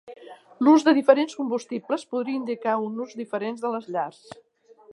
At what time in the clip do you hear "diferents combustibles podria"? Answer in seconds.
0.99-2.39